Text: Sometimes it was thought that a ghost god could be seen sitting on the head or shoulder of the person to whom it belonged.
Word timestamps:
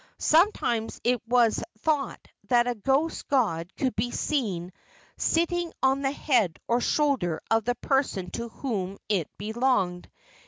Sometimes 0.17 0.99
it 1.03 1.21
was 1.27 1.63
thought 1.81 2.27
that 2.47 2.65
a 2.67 2.73
ghost 2.73 3.27
god 3.27 3.71
could 3.77 3.95
be 3.95 4.09
seen 4.09 4.73
sitting 5.15 5.71
on 5.83 6.01
the 6.01 6.09
head 6.11 6.57
or 6.67 6.81
shoulder 6.81 7.39
of 7.51 7.65
the 7.65 7.75
person 7.75 8.31
to 8.31 8.49
whom 8.49 8.97
it 9.09 9.29
belonged. 9.37 10.09